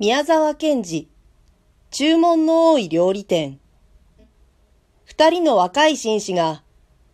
[0.00, 1.08] 宮沢賢治、
[1.92, 3.60] 注文の多い料理店。
[5.04, 6.64] 二人の若い紳士が、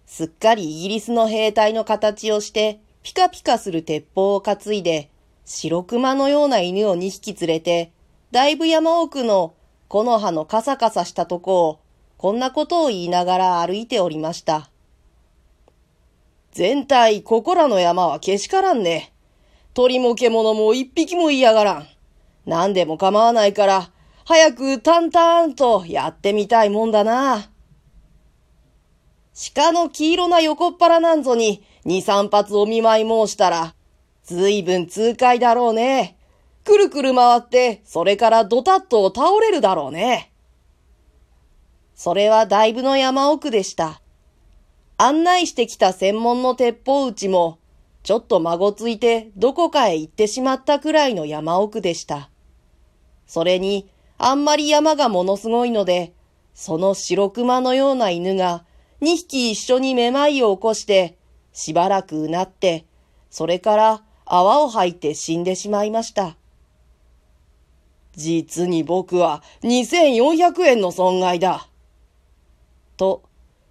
[0.07, 5.11] すっかりイギリスの兵隊の形をして、ピカピカする鉄砲を担いで、
[5.45, 7.93] 白熊のような犬を二匹連れて、
[8.31, 9.53] だいぶ山奥の
[9.91, 11.81] 木の葉のカサカサしたとこを、
[12.17, 14.71] こんなことを言いながら歩いておりました。
[16.53, 19.13] 全体ここらの山はけしからんね。
[19.75, 21.87] 鳥も獣も一匹も嫌がらん。
[22.47, 23.91] 何でも構わないから、
[24.25, 27.51] 早く淡々とやってみたいもんだな。
[29.55, 33.75] 鹿の黄色な横っ腹なんぞに二三発お見舞い申したら、
[34.25, 36.17] ずいぶん痛快だろうね。
[36.65, 40.33] くるくる回って、それからドタッと倒れるだろうね。
[41.95, 44.01] それはだいぶの山奥でした。
[44.99, 47.59] 案内してきた専門の鉄砲打ちも、
[48.03, 52.30] ちょっと孫ついてどこかへ行ってしまったくらいの山奥でした。
[53.31, 56.13] それに、あんまり山がものすごいので、
[56.53, 58.65] その白熊のような犬が
[59.03, 61.17] 2匹一緒にめまいを起こして、
[61.53, 62.87] しばらくうなって、
[63.31, 66.37] それから泡を吐いて死んでしまいました。
[68.17, 71.69] 実に僕は2400円の損害だ。
[72.97, 73.23] と、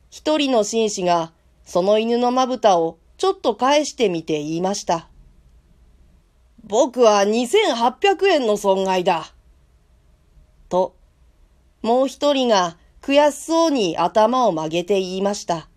[0.09, 1.33] 一人の紳士が
[1.66, 5.09] その犬のまぶたをちょっと返してみて言いました。
[6.63, 9.33] 僕は2800円の損害だ。
[10.70, 10.95] と、
[11.81, 15.67] もう一人が悔しそうに頭を曲げて言いました。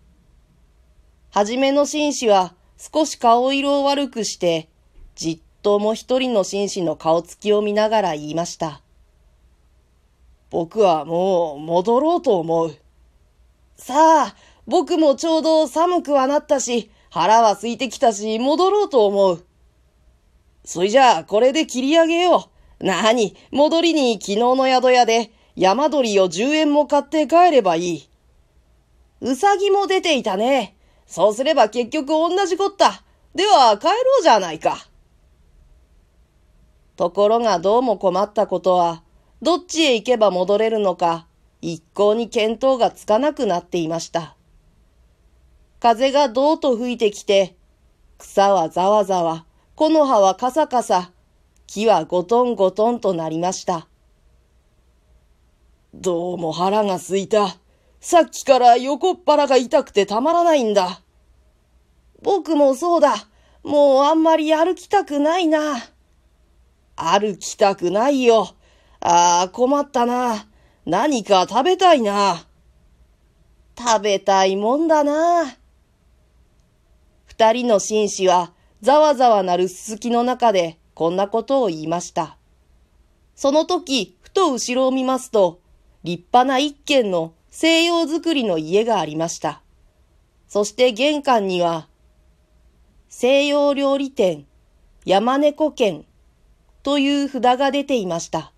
[1.31, 4.69] はじめの紳士は少し顔色を悪くして、
[5.15, 8.81] じっともう一人の紳士の顔つきを見ながら言いました。
[10.49, 12.75] 僕はもう戻ろうと思う。
[13.75, 14.35] さあ、
[14.67, 19.45] 僕もちょうど寒くはなったし、腹は空いてきたし、戻ろうと思う。
[20.65, 22.52] そいじゃあ、これで切り上げよう。
[22.83, 28.09] なあに、戻りに昨日の宿屋で、山鳥を10円も買って帰ればいい。
[29.21, 30.75] うさぎも出ていたね。
[31.07, 33.01] そうすれば結局同じこった。
[33.33, 34.85] では帰ろうじゃないか。
[36.97, 39.01] ところがどうも困ったことは、
[39.41, 41.25] どっちへ行けば戻れるのか、
[41.61, 44.35] 一向に見当がつかなくなっていました。
[45.79, 47.55] 風がどうと吹いてきて、
[48.17, 49.45] 草はざわざわ、
[49.75, 51.12] 木の葉はカサカサ、
[51.73, 53.87] 木はゴトンゴトンとなりました。
[55.95, 57.57] どうも腹が空いた。
[57.99, 61.01] さっきから横っ腹が痛くてたまらないんだ。
[62.21, 63.15] 僕もそうだ。
[63.63, 65.77] もうあんまり歩きたくないな。
[66.95, 68.49] 歩きたくないよ。
[68.99, 70.45] ああ、困ったな。
[70.85, 72.45] 何か食べたいな。
[73.75, 75.45] 食べたいもんだな。
[77.25, 78.53] 二人の紳士は
[78.83, 82.37] ざわざわなるすすきの中でこんなことを言いました。
[83.35, 85.59] その時、ふと後ろを見ますと、
[86.03, 89.61] 立派な一軒の西洋造りの家がありました。
[90.47, 91.87] そして玄関には、
[93.09, 94.45] 西洋料理店、
[95.05, 96.05] 山猫軒
[96.83, 98.52] という札が出ていました。